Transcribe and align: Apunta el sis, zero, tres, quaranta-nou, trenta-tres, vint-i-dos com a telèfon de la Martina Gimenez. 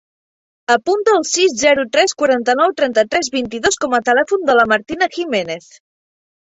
Apunta 0.75 1.13
el 1.17 1.25
sis, 1.31 1.53
zero, 1.65 1.85
tres, 1.97 2.17
quaranta-nou, 2.23 2.73
trenta-tres, 2.81 3.33
vint-i-dos 3.39 3.81
com 3.85 3.97
a 4.01 4.05
telèfon 4.13 4.51
de 4.51 4.59
la 4.61 4.69
Martina 4.75 5.15
Gimenez. 5.19 5.75